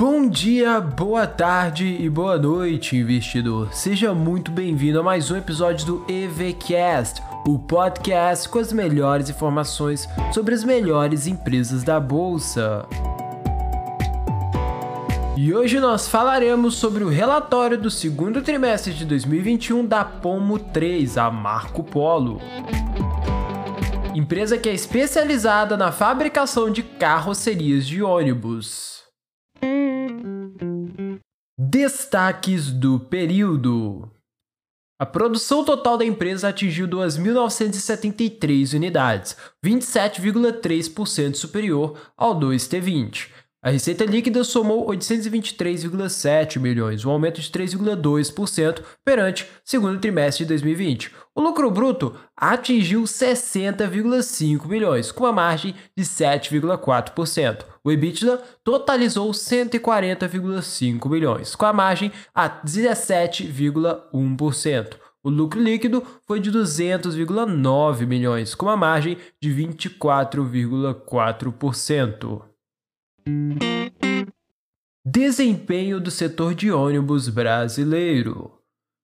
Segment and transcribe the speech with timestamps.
[0.00, 3.68] Bom dia, boa tarde e boa noite, investidor.
[3.74, 10.08] Seja muito bem-vindo a mais um episódio do EVCast, o podcast com as melhores informações
[10.32, 12.86] sobre as melhores empresas da bolsa.
[15.36, 21.18] E hoje nós falaremos sobre o relatório do segundo trimestre de 2021 da Pomo 3,
[21.18, 22.40] a Marco Polo.
[24.14, 28.99] Empresa que é especializada na fabricação de carrocerias de ônibus.
[31.80, 34.06] Destaques do período:
[35.00, 39.34] A produção total da empresa atingiu 2.973 unidades,
[39.64, 43.28] 27,3% superior ao 2T20.
[43.64, 51.10] A receita líquida somou 823,7 milhões, um aumento de 3,2% perante segundo trimestre de 2020.
[51.34, 57.69] O lucro bruto atingiu 60,5 milhões, com uma margem de 7,4%.
[57.84, 64.98] O EBITDA totalizou 140,5 milhões, com a margem a 17,1%.
[65.22, 72.42] O lucro líquido foi de 200,9 milhões, com uma margem de 24,4%.
[75.04, 78.59] Desempenho do setor de ônibus brasileiro.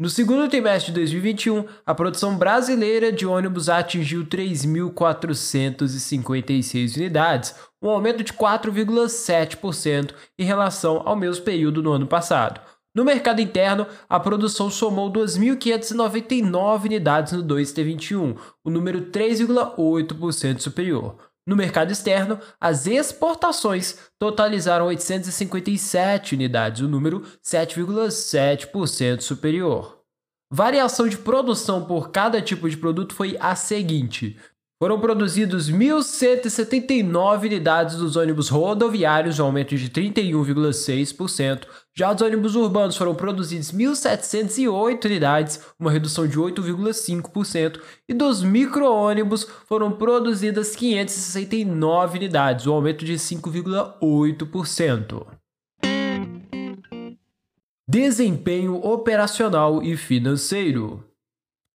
[0.00, 8.22] No segundo trimestre de 2021, a produção brasileira de ônibus atingiu 3.456 unidades, um aumento
[8.22, 12.60] de 4,7% em relação ao mesmo período no ano passado.
[12.94, 21.16] No mercado interno, a produção somou 2.599 unidades no 2T21, um número 3,8% superior.
[21.48, 29.98] No mercado externo, as exportações totalizaram 857 unidades, o um número 7,7% superior.
[30.52, 34.38] Variação de produção por cada tipo de produto foi a seguinte:
[34.80, 41.62] foram produzidos 1.179 unidades dos ônibus rodoviários, um aumento de 31,6%.
[41.96, 47.80] Já os ônibus urbanos foram produzidos 1.708 unidades, uma redução de 8,5%.
[48.08, 55.26] E dos micro-ônibus foram produzidas 569 unidades, um aumento de 5,8%.
[57.90, 61.07] Desempenho operacional e financeiro.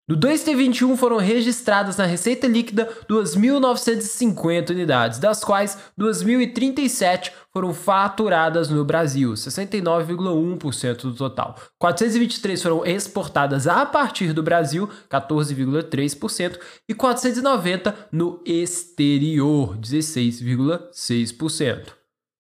[0.09, 8.85] No 2T21 foram registradas na receita líquida 2.950 unidades, das quais 2.037 foram faturadas no
[8.85, 11.57] Brasil, 69,1% do total.
[11.79, 16.59] 423 foram exportadas a partir do Brasil, 14,3%,
[16.89, 21.93] e 490 no exterior, 16,6%.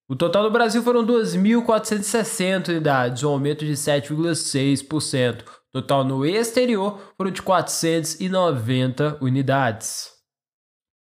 [0.09, 5.62] O total do Brasil foram 2.460 unidades, um aumento de 7,6%.
[5.73, 10.13] Total no exterior foram de 490 unidades.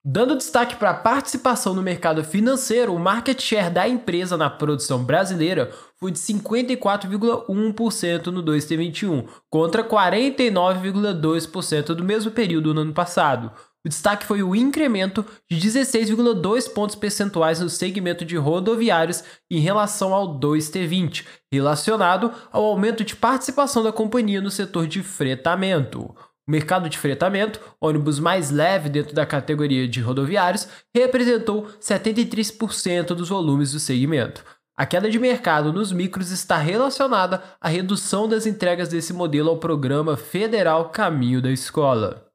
[0.03, 5.04] Dando destaque para a participação no mercado financeiro, o market share da empresa na produção
[5.04, 13.53] brasileira foi de 54,1% no 2T21, contra 49,2% do mesmo período no ano passado.
[13.84, 20.12] O destaque foi o incremento de 16,2 pontos percentuais no segmento de rodoviários em relação
[20.12, 26.14] ao 2T20, relacionado ao aumento de participação da companhia no setor de fretamento.
[26.46, 33.30] O mercado de fretamento, ônibus mais leve dentro da categoria de rodoviários, representou 73% dos
[33.30, 34.44] volumes do segmento.
[34.76, 39.58] A queda de mercado nos micros está relacionada à redução das entregas desse modelo ao
[39.58, 42.29] programa federal Caminho da Escola.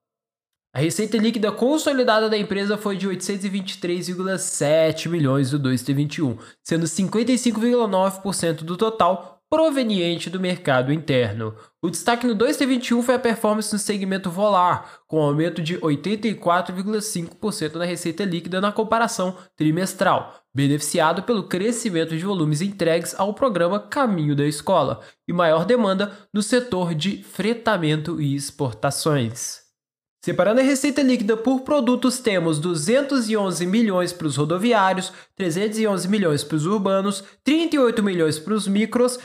[0.75, 8.75] A receita líquida consolidada da empresa foi de 823,7 milhões do 2T21, sendo 55,9% do
[8.75, 11.55] total proveniente do mercado interno.
[11.81, 17.85] O destaque no 2T21 foi a performance no segmento volar, com aumento de 84,5% na
[17.85, 24.45] receita líquida na comparação trimestral, beneficiado pelo crescimento de volumes entregues ao programa Caminho da
[24.45, 29.63] Escola e maior demanda no setor de fretamento e exportações.
[30.25, 36.57] Separando a receita líquida por produtos, temos 211 milhões para os rodoviários, 311 milhões para
[36.57, 39.19] os urbanos, 38 milhões para os micros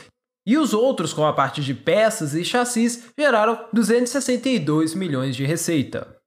[0.45, 6.21] e os outros, com a parte de peças e chassis, geraram 262 milhões de receita.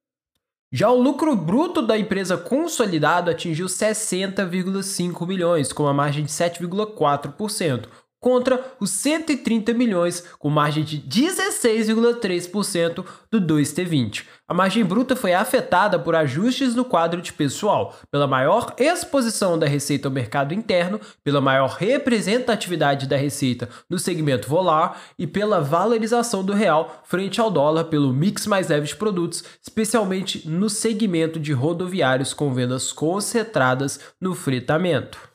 [0.72, 7.84] Já o lucro bruto da empresa consolidado atingiu 60,5 milhões, com uma margem de 7,4%,
[8.24, 14.24] contra os 130 milhões, com margem de 16,3% do 2T20.
[14.48, 19.66] A margem bruta foi afetada por ajustes no quadro de pessoal, pela maior exposição da
[19.66, 26.42] receita ao mercado interno, pela maior representatividade da receita no segmento volar e pela valorização
[26.42, 31.52] do real frente ao dólar pelo mix mais leve de produtos, especialmente no segmento de
[31.52, 35.33] rodoviários com vendas concentradas no fretamento.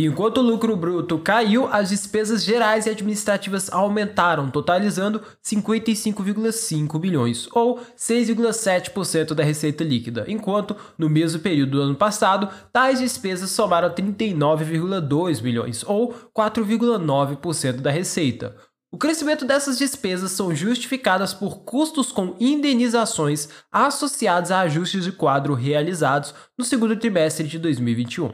[0.00, 7.80] Enquanto o lucro bruto caiu, as despesas gerais e administrativas aumentaram, totalizando 55,5 bilhões, ou
[7.96, 15.42] 6,7% da receita líquida, enquanto, no mesmo período do ano passado, tais despesas somaram 39,2
[15.42, 18.54] bilhões, ou 4,9% da receita.
[18.92, 25.54] O crescimento dessas despesas são justificadas por custos com indenizações associados a ajustes de quadro
[25.54, 28.30] realizados no segundo trimestre de 2021.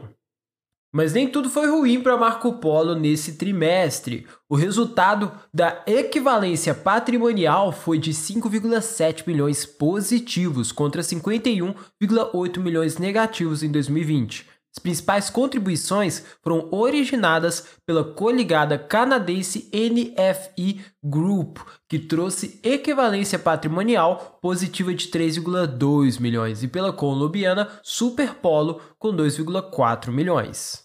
[0.95, 4.25] Mas nem tudo foi ruim para Marco Polo nesse trimestre.
[4.47, 13.69] O resultado da equivalência patrimonial foi de 5,7 milhões positivos contra 51,8 milhões negativos em
[13.69, 14.47] 2020.
[14.73, 21.57] As principais contribuições foram originadas pela coligada canadense NFI Group,
[21.89, 30.84] que trouxe equivalência patrimonial positiva de 3,2 milhões, e pela colombiana Superpolo com 2,4 milhões.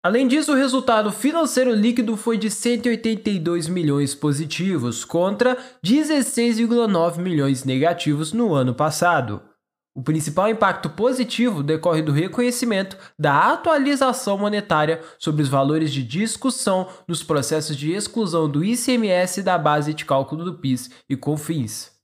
[0.00, 8.32] Além disso, o resultado financeiro líquido foi de 182 milhões positivos contra 16,9 milhões negativos
[8.32, 9.42] no ano passado.
[9.96, 16.88] O principal impacto positivo decorre do reconhecimento da atualização monetária sobre os valores de discussão
[17.08, 21.98] nos processos de exclusão do ICMS da base de cálculo do PIS e COFINS.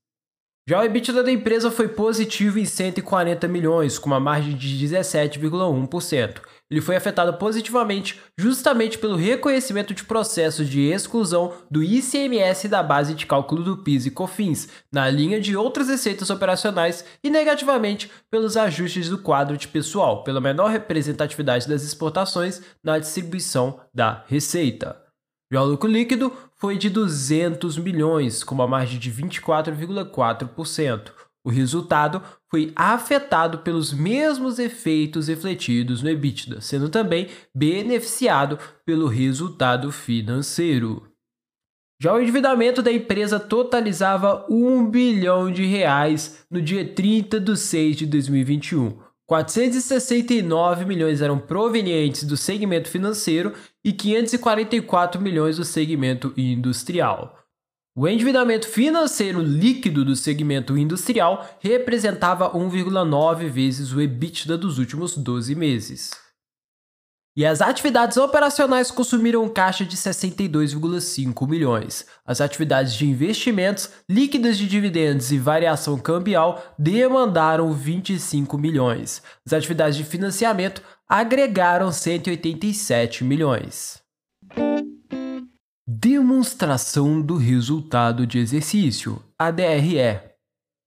[0.69, 6.41] Já o EBITDA da empresa foi positivo em 140 milhões, com uma margem de 17,1%.
[6.71, 13.15] Ele foi afetado positivamente justamente pelo reconhecimento de processos de exclusão do ICMS da base
[13.15, 18.57] de cálculo do PIS e COFINS, na linha de outras receitas operacionais, e negativamente pelos
[18.57, 25.05] ajustes do quadro de pessoal, pela menor representatividade das exportações na distribuição da receita.
[25.53, 31.13] Já o lucro líquido foi de 200 milhões, com uma margem de 24,4%.
[31.45, 39.93] O resultado foi afetado pelos mesmos efeitos refletidos no EBITDA, sendo também beneficiado pelo resultado
[39.93, 41.07] financeiro.
[42.01, 47.97] Já o endividamento da empresa totalizava 1 bilhão de reais no dia 30 de 6
[47.97, 48.99] de 2021.
[49.27, 57.44] 469 milhões eram provenientes do segmento financeiro e 544 milhões do segmento industrial.
[57.97, 65.55] O endividamento financeiro líquido do segmento industrial representava 1,9 vezes o EBITDA dos últimos 12
[65.55, 66.11] meses.
[67.37, 72.05] E as atividades operacionais consumiram caixa de 62,5 milhões.
[72.27, 79.23] As atividades de investimentos, líquidas de dividendos e variação cambial demandaram 25 milhões.
[79.47, 84.03] As atividades de financiamento agregaram 187 milhões.
[85.87, 90.19] Demonstração do resultado de exercício, ADRE.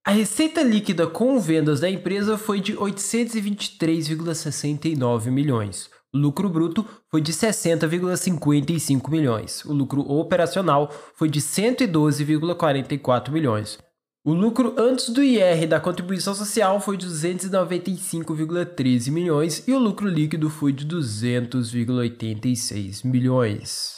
[0.04, 5.88] A receita líquida com vendas da empresa foi de 823,69 milhões.
[6.12, 9.64] O lucro bruto foi de 60,55 milhões.
[9.64, 13.78] O lucro operacional foi de 112,44 milhões.
[14.24, 20.08] O lucro antes do IR da contribuição social foi de 295,13 milhões e o lucro
[20.08, 23.97] líquido foi de 200,86 milhões.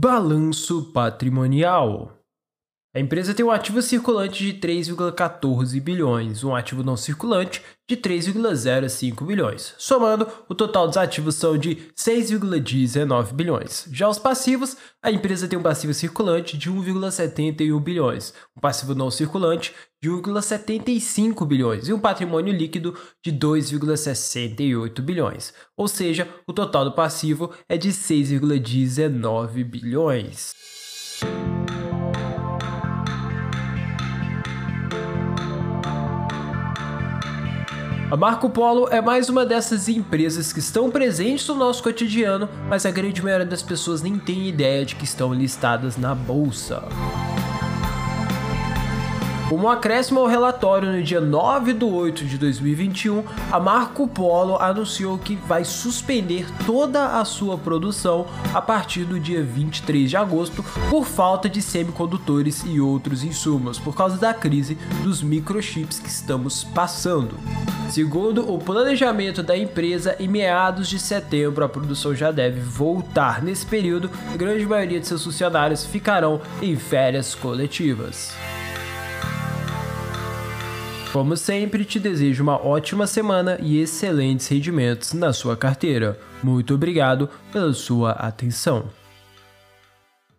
[0.00, 2.17] Balanço patrimonial.
[2.98, 9.24] A empresa tem um ativo circulante de 3,14 bilhões, um ativo não circulante de 3,05
[9.24, 9.72] bilhões.
[9.78, 13.86] Somando, o total dos ativos são de 6,19 bilhões.
[13.92, 19.12] Já os passivos, a empresa tem um passivo circulante de 1,71 bilhões, um passivo não
[19.12, 25.54] circulante de 1,75 bilhões e um patrimônio líquido de 2,68 bilhões.
[25.76, 30.52] Ou seja, o total do passivo é de 6,19 bilhões.
[38.10, 42.86] A Marco Polo é mais uma dessas empresas que estão presentes no nosso cotidiano, mas
[42.86, 46.82] a grande maioria das pessoas nem tem ideia de que estão listadas na bolsa.
[49.48, 54.60] Como um acréscimo ao relatório no dia 9 de 8 de 2021, a Marco Polo
[54.60, 60.62] anunciou que vai suspender toda a sua produção a partir do dia 23 de agosto
[60.90, 66.62] por falta de semicondutores e outros insumos, por causa da crise dos microchips que estamos
[66.62, 67.34] passando.
[67.88, 73.42] Segundo o planejamento da empresa, em meados de setembro a produção já deve voltar.
[73.42, 78.36] Nesse período, a grande maioria de seus funcionários ficarão em férias coletivas.
[81.12, 86.18] Como sempre, te desejo uma ótima semana e excelentes rendimentos na sua carteira.
[86.42, 88.84] Muito obrigado pela sua atenção.